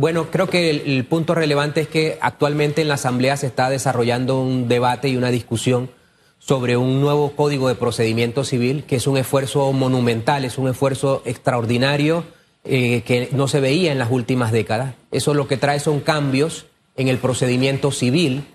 [0.00, 4.40] Bueno, creo que el, punto relevante es que actualmente en la Asamblea se está desarrollando
[4.40, 5.90] un debate y una discusión
[6.38, 11.20] sobre un nuevo código de procedimiento civil, que es un esfuerzo monumental, es un esfuerzo
[11.26, 12.24] extraordinario
[12.64, 14.94] eh, que no se veía en las últimas décadas.
[15.10, 16.64] Eso lo que trae son cambios
[16.96, 18.46] en el procedimiento civil.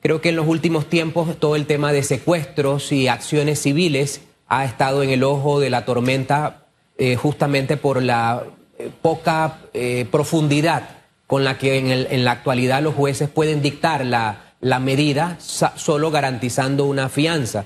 [0.00, 4.64] Creo que en los últimos tiempos todo el tema de secuestros y acciones civiles ha
[4.64, 6.68] estado en el ojo de la tormenta
[6.98, 8.44] eh, justamente por la
[8.78, 10.88] eh, poca eh, profundidad
[11.26, 16.84] con la que en, la actualidad los jueces pueden dictar la, la medida solo garantizando
[16.84, 17.64] una fianza.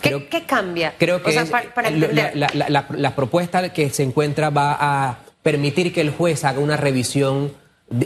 [0.00, 0.94] ¿Qué, cambia?
[0.98, 6.76] Creo que la, propuesta que se encuentra va a permitir que el juez haga una
[6.76, 7.52] revisión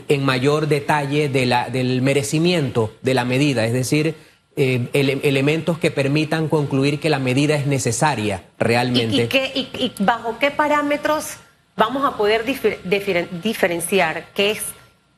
[0.09, 4.15] en mayor detalle de la, del merecimiento de la medida, es decir,
[4.57, 9.29] eh, elementos que permitan concluir que la medida es necesaria realmente.
[9.55, 11.37] ¿Y, bajo qué parámetros
[11.77, 14.63] vamos a poder diferenciar qué es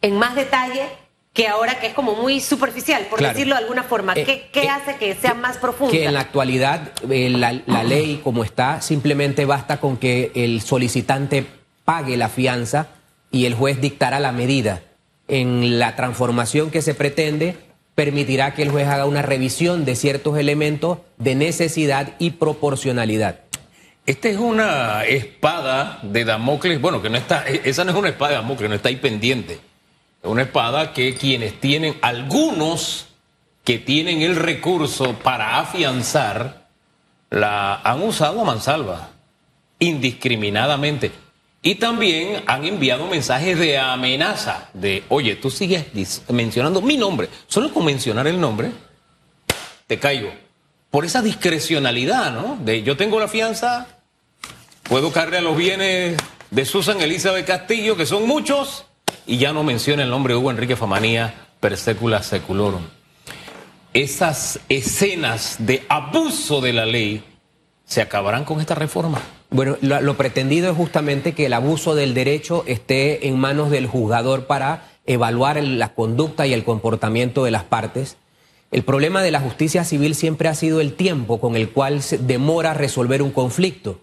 [0.02, 0.88] en más detalle
[1.32, 4.14] que ahora que es como muy superficial, por decirlo de alguna forma.
[4.14, 5.92] ¿Qué, eh, eh, hace que sea más profundo?
[5.92, 11.46] Que en la actualidad la, la, ley como está, simplemente basta con que el solicitante
[11.84, 12.88] pague la fianza
[13.30, 14.80] y el juez dictará la medida.
[15.28, 17.56] En la transformación que se pretende,
[17.94, 23.40] permitirá que el juez haga una revisión de ciertos elementos de necesidad y proporcionalidad.
[24.06, 28.30] Esta es una espada de Damocles, bueno, que no está, esa no es una espada
[28.30, 29.54] de Damocles, no está ahí pendiente.
[30.22, 33.08] Es una espada que quienes tienen, algunos
[33.64, 36.68] que tienen el recurso para afianzar,
[37.30, 39.10] la han usado a mansalva,
[39.80, 41.10] indiscriminadamente.
[41.60, 45.86] Y también han enviado mensajes de amenaza, de, oye, tú sigues
[46.28, 48.70] mencionando mi nombre, solo con mencionar el nombre,
[49.88, 50.32] te caigo.
[50.92, 52.56] Por esa discrecionalidad, ¿no?
[52.64, 53.95] De yo tengo la fianza,
[54.88, 56.16] puedo a los bienes
[56.50, 58.86] de Susan Elizabeth Castillo, que son muchos,
[59.26, 62.82] y ya no menciona el nombre de Hugo Enrique Famanía, per secula seculorum.
[63.92, 67.24] Esas escenas de abuso de la ley
[67.84, 69.20] se acabarán con esta reforma.
[69.50, 74.46] Bueno, lo, pretendido es justamente que el abuso del derecho esté en manos del juzgador
[74.46, 78.16] para evaluar la conducta y el comportamiento de las partes.
[78.70, 82.18] El problema de la justicia civil siempre ha sido el tiempo con el cual se
[82.18, 84.00] demora resolver un conflicto.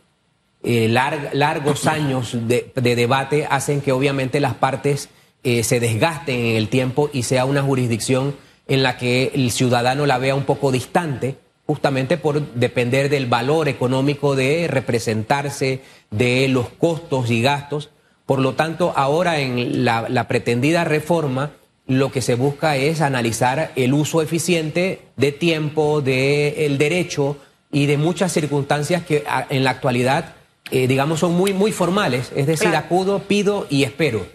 [0.64, 5.10] Eh, largos años de, debate hacen que obviamente las partes
[5.44, 8.36] eh, se desgasten en el tiempo y sea una jurisdicción
[8.68, 11.36] en la que el ciudadano la vea un poco distante
[11.66, 15.82] justamente por depender del valor económico de representarse,
[16.12, 17.90] de los costos y gastos.
[18.26, 21.52] Por lo tanto, ahora en la, pretendida reforma,
[21.88, 27.38] lo que se busca es analizar el uso eficiente de tiempo, del derecho
[27.72, 30.36] y de muchas circunstancias que en la actualidad,
[30.74, 32.32] eh, digamos, son muy, muy formales.
[32.36, 34.26] Es decir, acudo, pido y espero.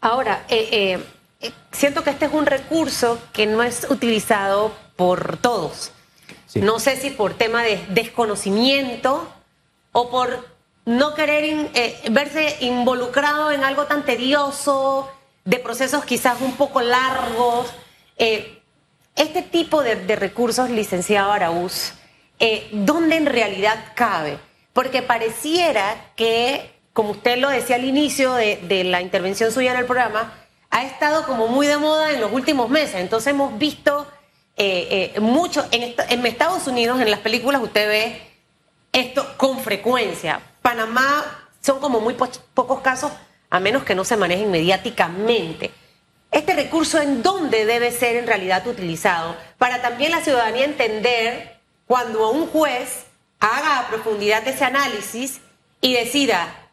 [0.00, 0.98] Ahora, eh,
[1.40, 5.92] eh, siento que este es un recurso que no es utilizado por todos.
[6.54, 9.28] No sé si por tema de desconocimiento
[9.92, 10.48] o por
[10.84, 15.10] no querer eh, verse involucrado en algo tan tedioso,
[15.44, 17.66] de procesos quizás un poco largos.
[18.16, 18.62] Eh,
[19.16, 21.92] este tipo de, recursos, licenciado Araúz,
[22.72, 24.38] ¿dónde en realidad cabe?
[24.74, 29.86] Porque pareciera que, como usted lo decía al inicio de, la intervención suya en el
[29.86, 30.34] programa,
[30.70, 32.96] ha estado como muy de moda en los últimos meses.
[32.96, 34.06] Entonces hemos visto
[34.56, 38.22] eh, eh, mucho, en, Estados Unidos, en las películas, usted ve
[38.92, 40.40] esto con frecuencia.
[40.60, 42.14] Panamá son como muy
[42.54, 43.12] pocos casos,
[43.50, 45.70] a menos que no se manejen mediáticamente.
[46.32, 49.36] Este recurso, ¿en dónde debe ser en realidad utilizado?
[49.56, 53.04] Para también la ciudadanía entender cuando un juez
[53.44, 55.40] haga a profundidad ese análisis
[55.80, 56.70] y decida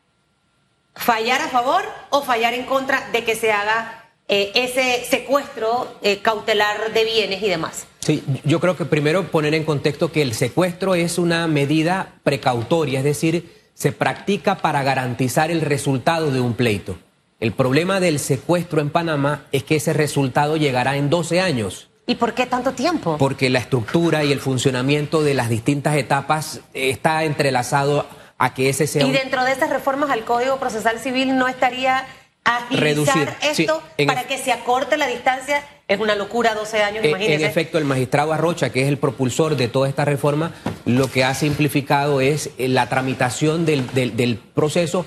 [0.96, 6.20] fallar a favor o fallar en contra de que se haga eh, ese secuestro eh,
[6.22, 7.88] cautelar de bienes y demás.
[8.00, 13.00] Sí, yo creo que primero poner en contexto que el secuestro es una medida precautoria,
[13.00, 16.98] es decir, se practica para garantizar el resultado de un pleito.
[17.40, 21.91] El problema del secuestro en Panamá es que ese resultado llegará en 12 años.
[22.08, 23.18] ¿Y por qué tanto tiempo?
[23.18, 28.08] Porque la estructura y el funcionamiento de las distintas etapas está entrelazado
[28.38, 29.06] a que ese sea.
[29.06, 32.06] Y dentro de estas reformas al Código Procesal Civil no estaría
[32.44, 35.64] agilizar esto para que se acorte la distancia.
[35.88, 37.44] Es una locura, 12 años, imagínense.
[37.44, 40.54] En efecto, el magistrado Arrocha, que es el propulsor de toda esta reforma,
[40.86, 45.06] lo que ha simplificado es eh, la tramitación del, proceso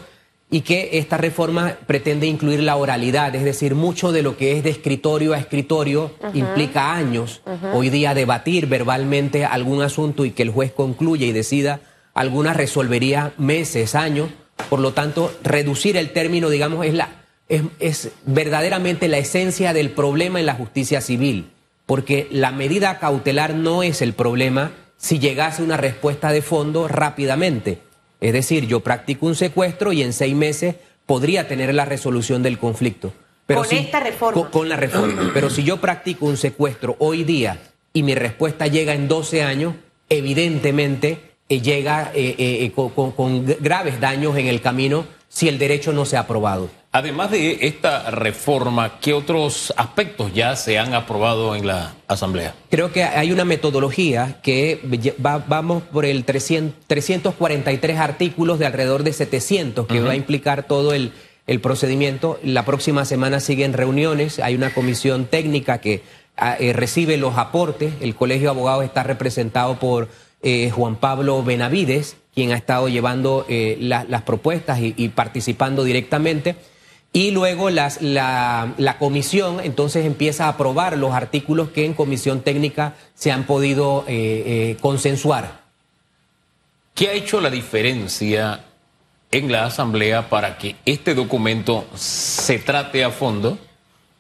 [0.55, 4.63] y que esta reforma pretende incluir la oralidad, es decir, mucho de lo que es
[4.63, 7.43] de escritorio a escritorio implica años.
[7.73, 11.81] Hoy día debatir verbalmente algún asunto y que el juez concluya y decida,
[12.15, 14.31] alguna resolvería meses, años.
[14.71, 20.39] Por lo tanto, reducir el término, digamos, es la, es, verdaderamente la esencia del problema
[20.39, 21.51] en la justicia civil,
[21.85, 27.81] porque la medida cautelar no es el problema si llegase una respuesta de fondo rápidamente.
[28.21, 30.77] Es decir, yo practico un secuestro y en seis meses
[31.07, 33.13] podría tener la resolución del conflicto.
[33.47, 34.51] Pero con esta reforma.
[34.51, 35.31] Con, la reforma.
[35.35, 37.59] Pero si yo practico un secuestro hoy día
[37.93, 39.75] y mi respuesta llega en 12 años,
[40.09, 46.05] evidentemente eh, llega eh, eh, con graves daños en el camino si el derecho no
[46.05, 46.71] se ha aprobado.
[46.93, 52.55] Además de esta reforma, ¿qué otros aspectos ya se han aprobado en la Asamblea?
[52.71, 54.81] Creo que hay una metodología que
[55.19, 61.11] vamos por el 343 artículos de alrededor de 700 que va a implicar todo el,
[61.49, 62.39] el, procedimiento.
[62.45, 66.03] La próxima semana siguen reuniones, hay una comisión técnica que
[66.37, 70.09] ah, eh, recibe los aportes, el Colegio de Abogados está representado por
[70.45, 76.57] eh, Juan Pablo Benavides, quien ha estado llevando eh, las propuestas y participando directamente
[77.15, 83.31] y luego la, comisión entonces empieza a aprobar los artículos que en comisión técnica se
[83.31, 84.43] han podido eh,
[84.73, 85.63] eh, consensuar.
[86.93, 88.65] ¿Qué ha hecho la diferencia
[89.31, 93.59] en la Asamblea para que este documento se trate a fondo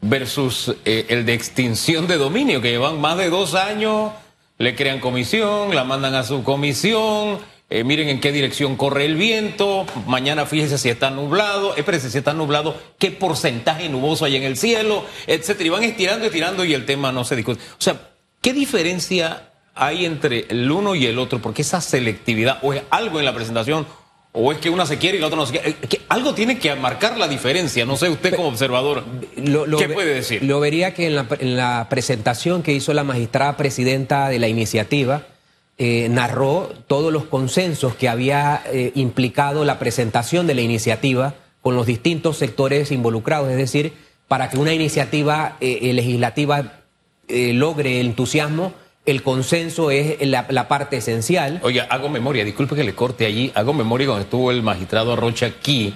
[0.00, 4.12] versus el de extinción de dominio, que llevan más de dos años,
[4.58, 7.40] le crean comisión, la mandan a su comisión?
[7.70, 12.18] Eh, miren en qué dirección corre el viento, mañana fíjense si está nublado, espérense si
[12.18, 15.66] está nublado, qué porcentaje nuboso hay en el cielo, etcétera.
[15.66, 17.60] Y van estirando, estirando y el tema no se discute.
[17.72, 18.10] O sea,
[18.42, 21.40] ¿qué diferencia hay entre el uno y el otro?
[21.40, 23.86] Porque esa selectividad, o es algo en la presentación,
[24.32, 25.70] o es que una se quiere y la otra no se quiere.
[25.70, 27.86] Eh, que algo tiene que marcar la diferencia.
[27.86, 29.04] No sé, usted como observador,
[29.78, 30.42] ¿qué puede decir?
[30.42, 34.48] Lo vería que en la, en la presentación que hizo la magistrada presidenta de la
[34.48, 35.22] iniciativa,
[35.76, 41.74] eh, narró todos los consensos que había eh, implicado la presentación de la iniciativa con
[41.74, 43.92] los distintos sectores involucrados, es decir,
[44.28, 46.80] para que una iniciativa eh, legislativa
[47.26, 48.74] logre el entusiasmo,
[49.06, 51.58] el consenso es la, parte esencial.
[51.62, 55.46] Oye, hago memoria, disculpe que le corte allí, hago memoria cuando estuvo el magistrado Arrocha
[55.46, 55.94] aquí,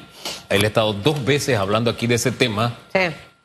[0.48, 2.78] él ha estado dos veces hablando aquí de ese tema,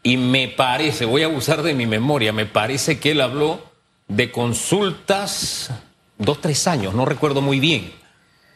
[0.02, 3.62] y me parece, voy a abusar de mi memoria, me parece que él habló
[4.08, 5.72] de consultas
[6.24, 7.92] dos, tres años, no recuerdo muy bien,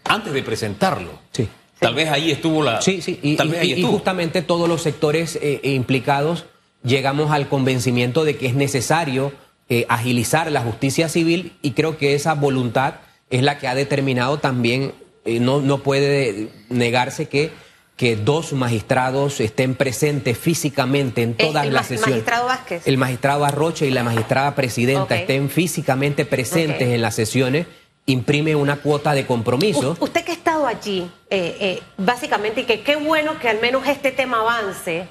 [0.06, 1.12] antes de presentarlo.
[1.32, 1.48] Sí.
[1.80, 2.82] Tal vez ahí estuvo la...
[2.82, 6.46] Sí, sí, y, tal vez ahí y justamente todos los sectores eh, eh, implicados
[6.84, 9.32] llegamos al convencimiento de que es necesario
[9.70, 12.96] eh, agilizar la justicia civil y creo que esa voluntad
[13.30, 14.94] es la que ha determinado también,
[15.26, 17.52] no, no puede negarse que
[17.98, 22.08] que dos magistrados estén presentes físicamente en todas las sesiones.
[22.08, 22.88] El magistrado Vázquez.
[22.88, 27.66] El magistrado Arroche y la magistrada presidenta estén físicamente presentes en las sesiones,
[28.06, 29.98] imprime una cuota de compromiso.
[30.00, 33.88] usted que ha estado allí, eh, eh, básicamente, y que qué bueno que al menos
[33.88, 35.08] este tema avance,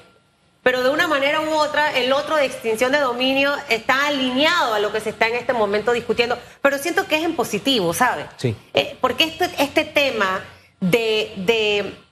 [0.63, 4.79] pero de una manera u otra, el otro de extinción de dominio está alineado a
[4.79, 8.25] lo que se está en este momento discutiendo, pero siento que es en positivo, ¿sabe?
[8.37, 8.55] Sí.
[8.73, 10.41] Eh, porque este, este tema
[10.79, 12.06] de de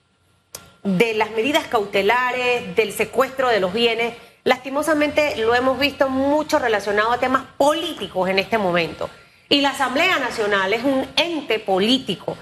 [0.86, 7.18] las medidas cautelares, del secuestro de los bienes, lastimosamente lo hemos visto mucho relacionado a
[7.18, 9.10] temas políticos en este momento.
[9.48, 12.36] Y la Asamblea Nacional es un ente político.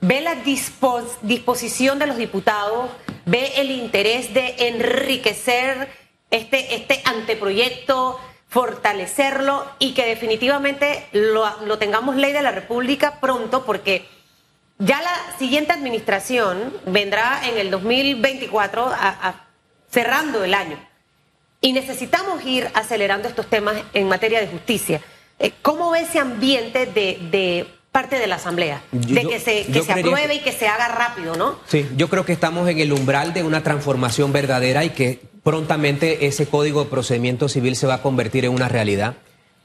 [0.00, 0.36] Ve la
[1.22, 2.90] disposición de los diputados,
[3.26, 5.88] ve el interés de enriquecer
[6.30, 8.18] este, este anteproyecto,
[8.48, 14.08] fortalecerlo y que definitivamente lo, lo tengamos ley de la República pronto porque
[14.80, 18.90] ya la siguiente administración vendrá en el 2024
[19.90, 20.78] cerrando el año.
[21.60, 25.02] Y necesitamos ir acelerando estos temas en materia de justicia.
[25.38, 28.82] Eh, ¿Cómo ve ese ambiente de, parte de la Asamblea?
[28.92, 31.58] De que se, se apruebe y que se haga rápido, ¿no?
[31.66, 36.26] Sí, yo creo que estamos en el umbral de una transformación verdadera y que prontamente
[36.26, 39.16] ese código de procedimiento civil se va a convertir en una realidad.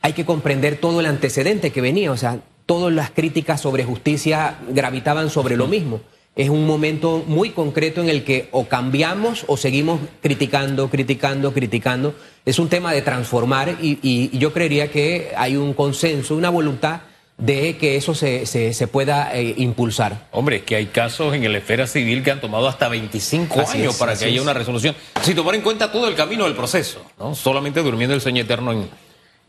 [0.02, 4.58] Hay que comprender todo el antecedente que venía, o sea, todas las críticas sobre justicia
[4.70, 6.02] gravitaban sobre lo mismo.
[6.36, 12.14] Es un momento muy concreto en el que o cambiamos o seguimos criticando, criticando, criticando.
[12.46, 17.02] Es un tema de transformar y, yo creería que hay un consenso, una voluntad
[17.38, 20.28] de que eso se, se, pueda eh, impulsar.
[20.32, 23.96] Hombre, es que hay casos en la esfera civil que han tomado hasta 25 años
[23.98, 27.36] para que haya una resolución, sin tomar en cuenta todo el camino del proceso, ¿no?
[27.36, 28.90] solamente durmiendo el sueño eterno en,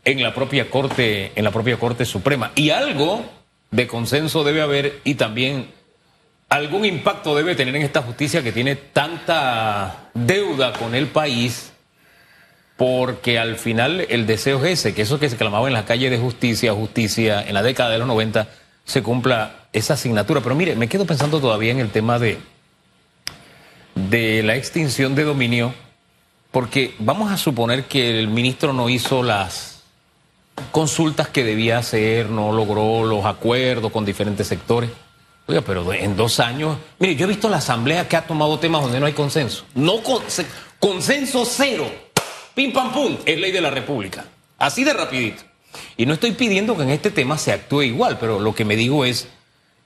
[0.07, 2.53] en la propia Corte, en la propia Corte Suprema.
[2.55, 3.25] Y algo
[3.71, 5.67] de consenso debe haber y también
[6.47, 11.73] algún impacto debe tener en esta justicia que tiene tanta deuda con el país,
[12.77, 16.09] porque al final el deseo es ese, que eso que se clamaba en las calles
[16.09, 18.47] de justicia, justicia, en la década de los 90,
[18.85, 20.39] se cumpla esa asignatura.
[20.39, 22.37] Pero mire, me quedo pensando todavía en el tema de,
[23.95, 25.73] de la extinción de dominio
[26.51, 29.76] Porque vamos a suponer que el ministro no hizo las
[30.71, 34.89] consultas que debía hacer, no logró los acuerdos con diferentes sectores.
[35.47, 38.81] Oiga, pero en dos años, mire, yo he visto la asamblea que ha tomado temas
[38.81, 39.63] donde no hay consenso.
[39.75, 40.01] No
[40.79, 41.89] consenso cero.
[42.53, 44.25] Pim pam pum, es ley de la República.
[44.57, 45.43] Así de rapidito.
[45.95, 48.75] Y no estoy pidiendo que en este tema se actúe igual, pero lo que me
[48.75, 49.27] digo es,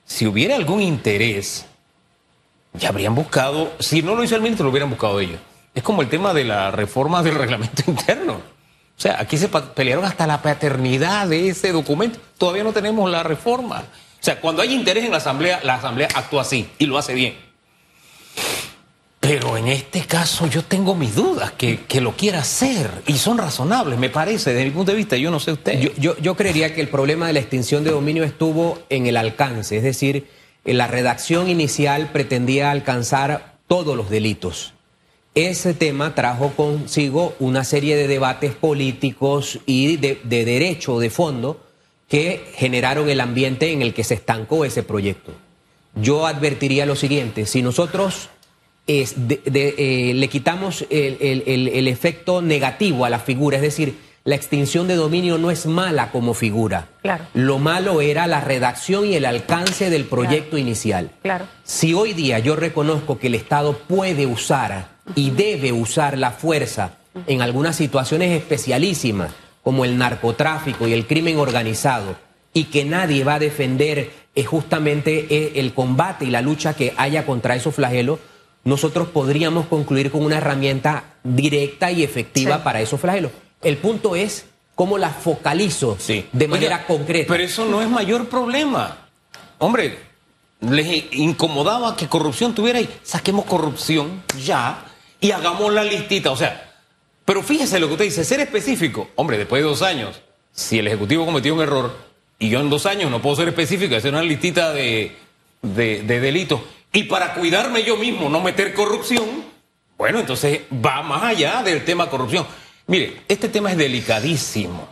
[0.04, 1.66] si hubiera algún interés,
[2.74, 5.38] ya habrían buscado, si no lo hizo el ministro, lo hubieran buscado ellos.
[5.74, 8.40] Es como el tema de la reforma del reglamento interno.
[9.02, 12.20] O sea, aquí se pelearon hasta la paternidad de ese documento.
[12.38, 13.80] Todavía no tenemos la reforma.
[13.80, 17.12] O sea, cuando hay interés en la Asamblea, la Asamblea actúa así y lo hace
[17.12, 17.34] bien.
[19.18, 23.98] Pero en este caso yo tengo mis dudas que, lo quiera hacer y son razonables,
[23.98, 25.80] me parece, desde mi punto de vista, yo no sé usted.
[25.98, 29.78] Yo, yo, creería que el problema de la extinción de dominio estuvo en el alcance,
[29.78, 30.28] es decir,
[30.64, 34.71] la redacción inicial pretendía alcanzar todos los delitos.
[35.34, 41.60] Ese tema trajo consigo una serie de debates políticos y de, de derecho de fondo
[42.08, 45.32] que generaron el ambiente en el que se estancó ese proyecto.
[45.94, 48.28] Yo advertiría lo siguiente, si nosotros
[48.88, 55.38] eh, le quitamos el, efecto negativo a la figura, es decir, la extinción de dominio
[55.38, 56.88] no es mala como figura.
[57.02, 57.24] Claro.
[57.34, 61.10] Lo malo era la redacción y el alcance del proyecto inicial.
[61.22, 61.46] Claro.
[61.64, 66.98] Si hoy día yo reconozco que el Estado puede usar y debe usar la fuerza
[67.26, 72.16] en algunas situaciones especialísimas, como el narcotráfico y el crimen organizado,
[72.54, 76.94] y que nadie va a defender eh, justamente eh, el combate y la lucha que
[76.96, 78.18] haya contra esos flagelos,
[78.64, 83.32] nosotros podríamos concluir con una herramienta directa y efectiva para esos flagelos.
[83.62, 85.96] El punto es cómo la focalizo
[86.32, 87.32] de manera concreta.
[87.32, 89.08] Pero eso no es mayor problema.
[89.58, 89.98] Hombre,
[90.60, 92.88] les incomodaba que corrupción tuviera ahí.
[93.02, 94.84] Saquemos corrupción ya
[95.20, 96.30] y hagamos la listita.
[96.32, 96.72] O sea,
[97.24, 99.08] pero fíjese lo que usted dice, ser específico.
[99.14, 100.20] Hombre, después de dos años,
[100.52, 101.96] si el Ejecutivo cometió un error
[102.38, 105.16] y yo en dos años no puedo ser específico, hacer una listita de,
[105.62, 106.60] de delitos
[106.92, 109.24] y para cuidarme yo mismo, no meter corrupción,
[109.96, 112.46] bueno, entonces va más allá del tema corrupción.
[112.86, 114.88] Mire, este tema es delicadísimo,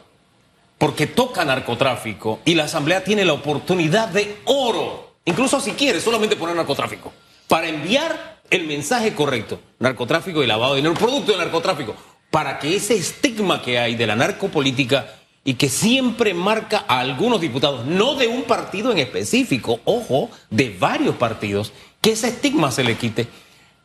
[0.79, 6.37] porque toca narcotráfico y la Asamblea tiene la oportunidad de oro, incluso si quiere solamente
[6.37, 7.13] poner narcotráfico,
[7.49, 11.97] para enviar el mensaje correcto, narcotráfico y lavado de dinero, producto de narcotráfico,
[12.31, 17.41] para que ese estigma que hay de la narcopolítica y que siempre marca a algunos
[17.41, 22.85] diputados, no de un partido en específico, ojo, de varios partidos, que ese estigma se
[22.85, 23.27] le quite.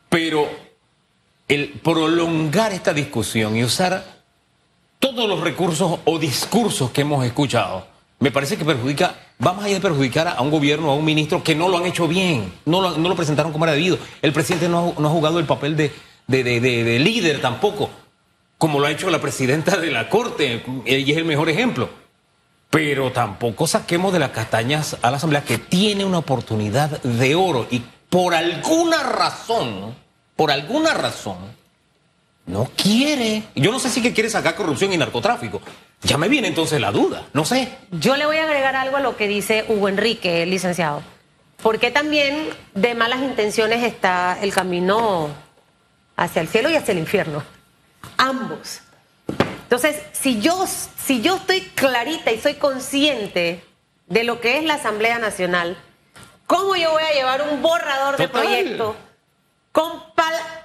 [0.08, 0.48] Pero
[1.48, 4.04] el prolongar esta discusión y usar
[4.98, 7.86] todos los recursos o discursos que hemos escuchado,
[8.18, 11.42] me parece que perjudica, vamos a ir a perjudicar a un gobierno, a un ministro
[11.42, 13.98] que no lo han hecho bien, no lo, no lo presentaron como era debido.
[14.22, 15.92] El presidente no ha, jugado el papel de,
[16.26, 17.90] de líder tampoco
[18.58, 21.90] como lo ha hecho la presidenta de la Corte, ella es el mejor ejemplo.
[22.70, 27.66] Pero tampoco saquemos de las castañas a la Asamblea que tiene una oportunidad de oro
[27.70, 29.94] y por alguna razón,
[30.36, 31.38] por alguna razón,
[32.46, 33.42] no quiere.
[33.54, 35.60] Yo no sé si que quiere sacar corrupción y narcotráfico.
[36.02, 37.76] Ya me viene entonces la duda, no sé.
[37.90, 41.02] Yo le voy a agregar algo a lo que dice Hugo Enrique, licenciado.
[41.62, 45.30] Porque también de malas intenciones está el camino
[46.16, 47.42] hacia el cielo y hacia el infierno
[48.16, 48.80] ambos.
[49.62, 53.64] Entonces, si yo, si yo estoy clarita y soy consciente
[54.06, 55.76] de lo que es la Asamblea Nacional,
[56.46, 58.96] ¿cómo yo voy a llevar un borrador de proyecto?
[59.76, 59.92] Con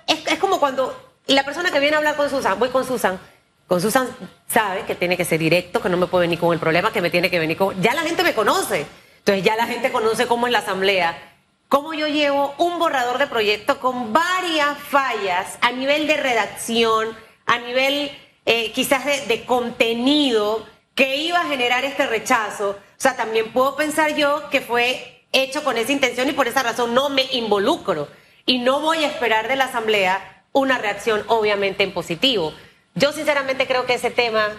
[0.08, 0.96] es, como cuando
[1.28, 3.20] la persona que viene a hablar con Susan, voy con Susan,
[3.68, 4.08] con Susan
[4.48, 7.02] sabe que tiene que ser directo, que no me puede venir con el problema, que
[7.02, 7.82] me tiene que venir con...
[7.82, 8.86] Ya la gente me conoce,
[9.18, 11.36] entonces ya la gente conoce cómo es la Asamblea.
[11.68, 17.10] Cómo yo llevo un borrador de proyecto con varias fallas a nivel de redacción,
[17.48, 20.66] a nivel eh, quizás de, contenido
[20.96, 22.70] que iba a generar este rechazo.
[22.70, 26.64] O sea, también puedo pensar yo que fue hecho con esa intención y por esa
[26.64, 28.08] razón no me involucro
[28.46, 32.54] y no voy a esperar de la Asamblea una reacción obviamente en positivo.
[32.96, 34.50] Yo sinceramente creo que ese tema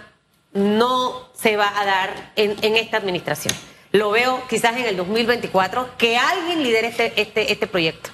[0.53, 3.53] no se va a dar en, esta administración.
[3.91, 8.09] Lo veo quizás en el 2024 que alguien lidere este, este, este proyecto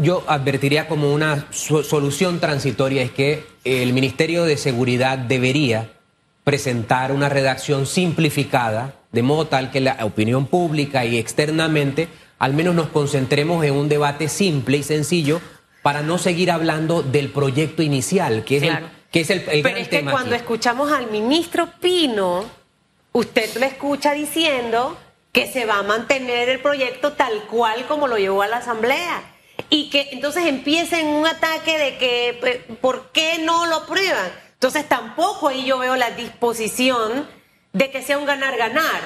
[0.00, 5.92] yo advertiría como una solución transitoria es que el Ministerio de Seguridad debería
[6.44, 12.08] presentar una redacción simplificada, de modo tal que la opinión pública y externamente
[12.40, 15.40] al menos nos concentremos en un debate simple y sencillo
[15.82, 18.78] para no seguir hablando del proyecto inicial, que es el,
[19.12, 22.44] que es el, Pero es que cuando escuchamos al ministro Pino,
[23.12, 24.98] usted lo escucha diciendo
[25.32, 29.22] que se va a mantener el proyecto tal cual como lo llevó a la Asamblea
[29.68, 34.32] y que entonces empiecen un ataque de que, pues, ¿por qué no lo aprueban?
[34.54, 37.28] Entonces tampoco ahí yo veo la disposición
[37.74, 39.00] de que sea un ganar-ganar.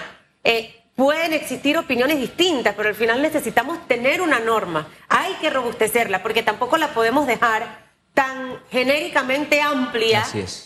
[0.45, 4.89] Eh, pueden existir opiniones distintas, pero al final necesitamos tener una norma.
[5.09, 7.85] Hay que robustecerla porque tampoco la podemos dejar
[8.15, 10.25] tan genéricamente amplia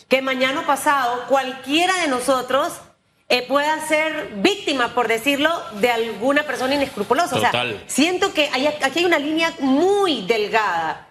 [0.08, 2.74] que mañana pasado cualquiera de nosotros
[3.30, 7.36] eh, pueda ser víctima, por decirlo, de alguna persona inescrupulosa.
[7.36, 7.52] O sea,
[7.86, 8.50] siento que
[8.82, 11.08] aquí hay una línea muy delgada,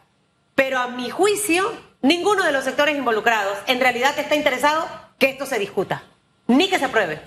[0.53, 4.87] pero a mi juicio, ninguno de los sectores involucrados en realidad está interesado
[5.19, 6.03] que esto se discuta,
[6.47, 7.21] ni que se apruebe.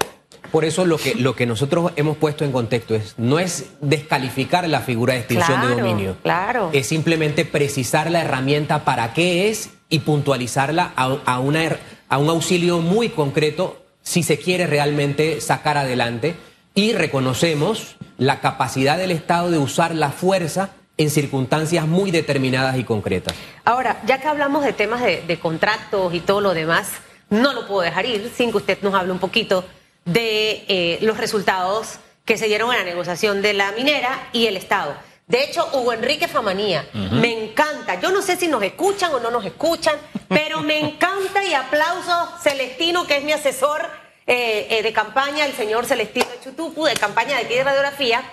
[0.50, 4.68] Por eso lo que, lo que nosotros hemos puesto en contexto es, no es descalificar
[4.68, 6.16] la figura de extinción de dominio.
[6.22, 6.70] Claro.
[6.72, 11.76] Es simplemente precisar la herramienta para qué es y puntualizarla a, una,
[12.08, 16.34] a un auxilio muy concreto si se quiere realmente sacar adelante.
[16.74, 22.84] Y reconocemos la capacidad del Estado de usar la fuerza en circunstancias muy determinadas y
[22.84, 23.34] concretas.
[23.64, 26.90] Ahora, ya que hablamos de temas de, de contratos y todo lo demás,
[27.30, 29.64] no lo puedo dejar ir sin que usted nos hable un poquito
[30.04, 34.56] de eh, los resultados que se dieron en la negociación de la minera y el
[34.56, 34.94] Estado.
[35.26, 38.00] De hecho, Hugo Enrique Famanía, me encanta.
[38.00, 39.96] Yo no sé si nos escuchan o no nos escuchan,
[40.28, 43.88] pero me encanta y aplauso Celestino, que es mi asesor
[44.26, 48.24] eh, eh, de campaña, el señor Celestino Chutupu, de campaña de aquí de radiografía.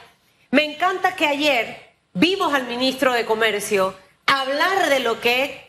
[0.50, 3.94] Me encanta que ayer vimos al ministro de Comercio
[4.26, 5.68] hablar de lo que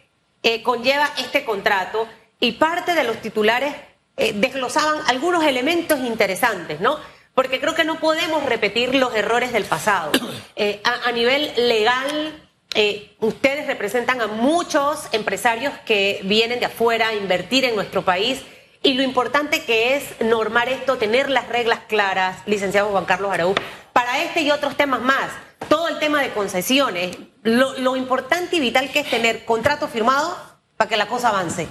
[0.63, 2.09] conlleva este contrato
[2.41, 3.75] y parte de los titulares
[4.19, 6.99] eh, desglosaban algunos elementos interesantes, ¿no?
[7.35, 10.13] Porque creo que no podemos repetir los errores del pasado.
[10.61, 12.35] Eh, a, nivel legal,
[12.75, 18.43] eh, ustedes representan a muchos empresarios que vienen de afuera a invertir en nuestro país
[18.83, 23.55] y lo importante que es normar esto, tener las reglas claras, licenciado Juan Carlos Araúz,
[23.93, 25.31] para este y otros temas más.
[25.69, 30.37] Todo el tema de concesiones, lo, lo importante y vital que es tener contrato firmado
[30.77, 31.69] para que la cosa avance.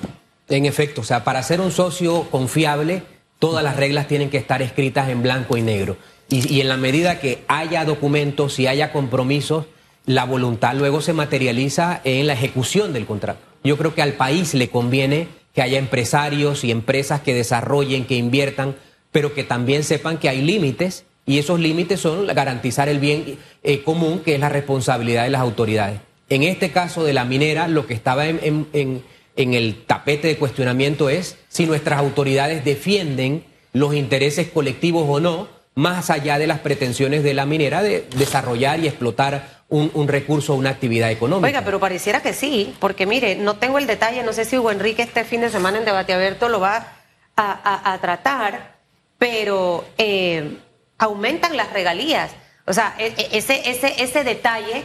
[0.50, 3.04] En efecto, o sea, para ser un socio confiable,
[3.39, 5.98] todas las reglas tienen que estar escritas en blanco y negro.
[6.30, 9.65] Y, en la medida que haya documentos y haya compromisos,
[10.06, 13.39] la voluntad luego se materializa en la ejecución del contrato.
[13.63, 18.15] Yo creo que al país le conviene que haya empresarios y empresas que desarrollen, que
[18.15, 18.76] inviertan,
[19.12, 23.84] pero que también sepan que hay límites y esos límites son garantizar el bien eh,
[23.84, 26.00] común, que es la responsabilidad de las autoridades.
[26.30, 29.04] En este caso de la minera, lo que estaba en en
[29.38, 36.10] el tapete de cuestionamiento es si nuestras autoridades defienden los intereses colectivos o no, más
[36.10, 40.71] allá de las pretensiones de la minera de desarrollar y explotar un, recurso o una
[40.71, 41.47] actividad económica.
[41.47, 44.71] Oiga, pero pareciera que sí, porque mire, no tengo el detalle, no sé si Hugo
[44.71, 46.93] Enrique este fin de semana en debate abierto lo va
[47.36, 48.78] a, tratar,
[49.19, 50.58] pero eh,
[50.97, 52.32] aumentan las regalías.
[52.65, 54.84] O sea, e, e, ese, ese, ese detalle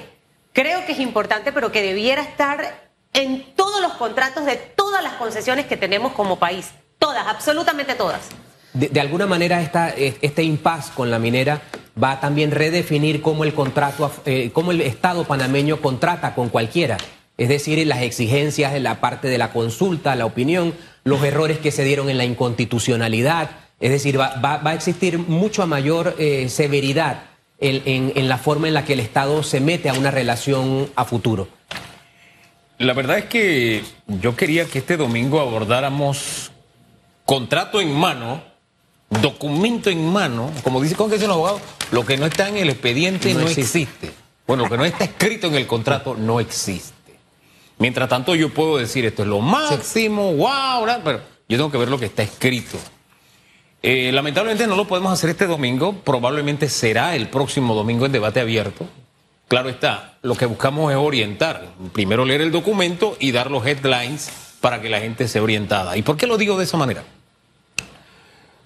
[0.52, 5.14] creo que es importante, pero que debiera estar en todos los contratos de todas las
[5.14, 6.70] concesiones que tenemos como país.
[6.98, 8.28] Todas, absolutamente todas.
[8.72, 11.60] De, alguna manera esta, este impasse con la minera
[12.02, 16.96] va a también redefinir cómo el contrato, eh, cómo el Estado panameño contrata con cualquiera.
[17.36, 21.70] Es decir, las exigencias en la parte de la consulta, la opinión, los errores que
[21.70, 23.50] se dieron en la inconstitucionalidad.
[23.80, 27.24] Es decir, va, a existir mucha mayor eh, severidad
[27.58, 31.46] en la forma en la que el Estado se mete a una relación a futuro.
[32.82, 36.50] La verdad es que yo quería que este domingo abordáramos
[37.24, 38.42] contrato en mano,
[39.08, 41.60] documento en mano, como dice, ¿cómo que dice un abogado?
[41.92, 44.10] Lo que no está en el expediente no, existe.
[44.48, 47.14] Bueno, lo que no está escrito en el contrato no existe.
[47.78, 51.88] Mientras tanto, yo puedo decir esto es lo máximo, wow, pero yo tengo que ver
[51.88, 52.78] lo que está escrito.
[53.80, 58.40] Eh, lamentablemente no lo podemos hacer este domingo, probablemente será el próximo domingo en debate
[58.40, 58.88] abierto.
[59.52, 61.74] Claro está, lo que buscamos es orientar.
[61.92, 65.94] Primero leer el documento y dar los headlines para que la gente sea orientada.
[65.98, 67.04] ¿Y por qué lo digo de esa manera?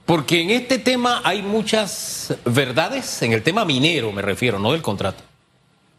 [0.04, 4.80] Porque en este tema hay muchas verdades, en el tema minero me refiero, no del
[4.80, 5.24] contrato.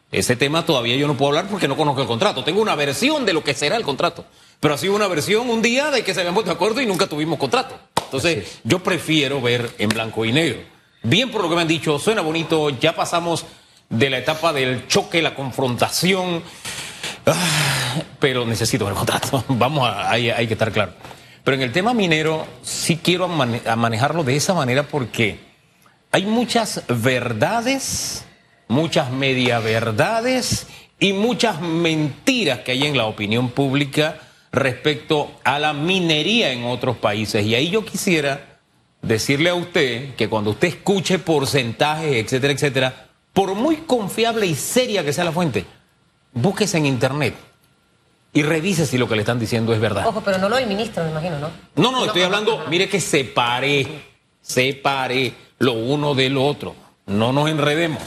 [0.09, 2.45] Ese tema todavía yo no puedo hablar porque no conozco el contrato.
[2.45, 4.23] Tengo una versión de lo que será el contrato.
[4.61, 7.07] Pero ha sido una versión un día de que se habíamos de acuerdo y nunca
[7.07, 7.77] tuvimos contrato.
[8.05, 10.61] Entonces, yo prefiero ver en blanco y negro.
[11.03, 13.45] Bien por lo que me han dicho, suena bonito, ya pasamos
[13.89, 16.43] de la etapa del choque, la confrontación.
[17.25, 19.43] Ah, pero necesito el contrato.
[19.49, 20.93] Vamos, a, hay, hay, que estar claro.
[21.43, 25.39] Pero en el tema minero sí quiero manejarlo de esa manera porque
[26.11, 28.25] hay muchas verdades,
[28.67, 30.67] muchas media verdades
[30.99, 34.19] y muchas mentiras que hay en la opinión pública
[34.51, 37.45] respecto a la minería en otros países.
[37.45, 38.59] Y ahí yo quisiera
[39.01, 43.06] decirle a usted que cuando usted escuche porcentajes, etcétera, etcétera,
[43.37, 45.63] por muy confiable y seria que sea la fuente,
[46.33, 47.35] búsquese en internet
[48.33, 50.07] y revise si lo que le están diciendo es verdad.
[50.07, 51.51] Ojo, pero no lo del ministro, me imagino, ¿no?
[51.75, 53.85] No, no, estoy hablando, mire que separe,
[54.41, 56.73] separe lo uno del otro.
[57.05, 58.01] No nos enredemos.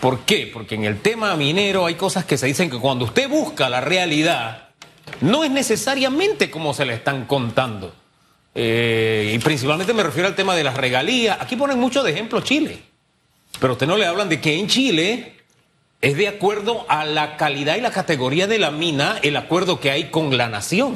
[0.00, 0.50] ¿Por qué?
[0.52, 3.80] Porque en el tema minero hay cosas que se dicen que cuando usted busca la
[3.80, 4.70] realidad,
[5.20, 7.94] no es necesariamente como se le están contando.
[8.52, 11.38] Eh, y principalmente me refiero al tema de las regalías.
[11.40, 12.95] Aquí ponen mucho de ejemplo Chile.
[13.60, 15.36] Pero usted no le hablan de que en Chile
[16.00, 19.90] es de acuerdo a la calidad y la categoría de la mina el acuerdo que
[19.90, 20.94] hay con la nación.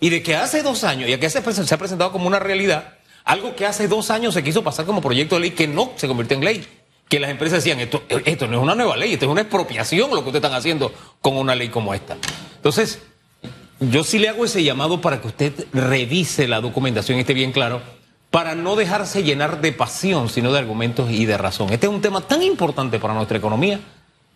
[0.00, 2.94] Y de que hace dos años, y aquí se, se ha presentado como una realidad,
[3.24, 6.08] algo que hace dos años se quiso pasar como proyecto de ley que no se
[6.08, 6.66] convirtió en ley.
[7.08, 10.10] Que las empresas decían, esto, esto no es una nueva ley, esto es una expropiación
[10.10, 12.16] lo que ustedes están haciendo con una ley como esta.
[12.56, 13.00] Entonces,
[13.80, 17.82] yo sí le hago ese llamado para que usted revise la documentación, esté bien claro,
[18.30, 21.72] para no dejarse llenar de pasión, sino de argumentos y de razón.
[21.72, 23.80] Este es un tema tan importante para nuestra economía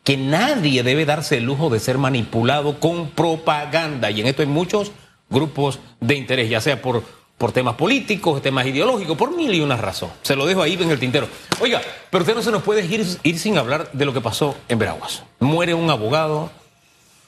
[0.03, 4.11] que nadie debe darse el lujo de ser manipulado con propaganda.
[4.11, 4.93] Y en esto hay muchos
[5.31, 7.03] grupos de interés, ya sea por,
[7.39, 10.11] por temas políticos, temas ideológicos, por mil y una razón.
[10.23, 11.29] Se lo dejo ahí en el tintero.
[11.61, 11.81] Oiga,
[12.11, 14.79] pero usted no se nos puede ir, ir sin hablar de lo que pasó en
[14.79, 15.23] Veraguas.
[15.39, 16.51] Muere un abogado,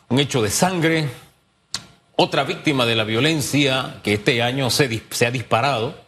[0.08, 1.08] un hecho de sangre,
[2.16, 6.05] otra víctima de la violencia que este año se, se ha disparado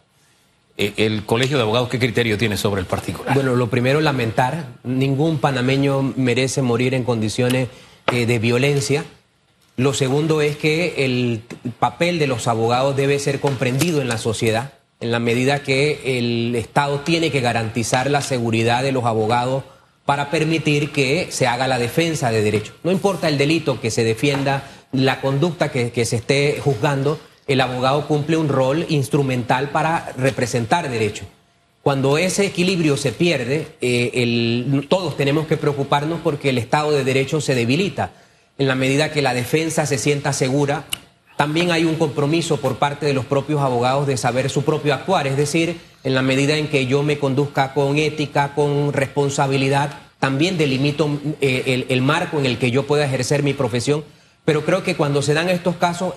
[0.79, 3.33] el Colegio de Abogados, ¿qué criterio tiene sobre el particular?
[3.35, 4.67] Bueno, lo primero, lamentar.
[4.83, 7.67] Ningún panameño merece morir en condiciones
[8.11, 9.03] eh, de violencia.
[9.75, 11.41] Lo segundo es que el
[11.79, 16.55] papel de los abogados debe ser comprendido en la sociedad, en la medida que el
[16.55, 19.65] Estado tiene que garantizar la seguridad de los abogados
[20.05, 22.75] para permitir que se haga la defensa de derechos.
[22.83, 28.07] No importa el delito que se defienda, la conducta que se esté juzgando, el abogado
[28.07, 31.27] cumple un rol instrumental para representar derechos.
[31.81, 37.41] Cuando ese equilibrio se pierde, eh, todos tenemos que preocuparnos porque el Estado de Derecho
[37.41, 38.11] se debilita.
[38.59, 40.83] En la medida que la defensa se sienta segura,
[41.37, 45.25] también hay un compromiso por parte de los propios abogados de saber su propio actuar.
[45.25, 50.59] Es decir, en la medida en que yo me conduzca con ética, con responsabilidad, también
[50.59, 51.09] delimito
[51.41, 54.03] eh, el marco en el que yo pueda ejercer mi profesión
[54.49, 56.15] pero creo que cuando se dan estos casos,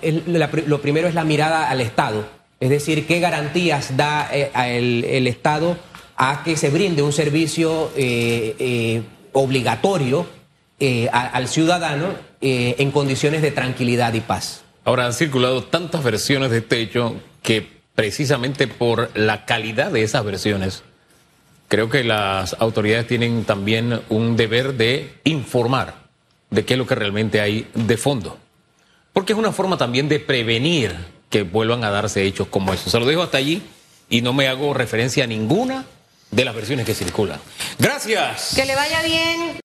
[0.65, 2.25] lo primero es la mirada al Estado,
[2.59, 5.77] es decir, qué garantías da eh, el, Estado
[6.17, 10.25] a que se brinde un servicio eh, eh, obligatorio
[11.11, 12.07] al ciudadano
[12.41, 14.63] en condiciones de tranquilidad y paz.
[14.83, 20.25] Ahora han circulado tantas versiones de este hecho que precisamente por la calidad de esas
[20.25, 20.81] versiones,
[21.67, 26.02] creo que las autoridades tienen también un deber de informar
[26.53, 28.37] de qué es lo que realmente hay de fondo.
[29.11, 30.95] Porque es una forma también de prevenir
[31.29, 32.91] que vuelvan a darse hechos como esos.
[32.91, 33.63] Se lo dejo hasta allí
[34.09, 35.85] y no me hago referencia a ninguna
[36.29, 37.39] de las versiones que circulan.
[37.79, 38.53] Gracias.
[38.55, 39.59] Que le vaya bien.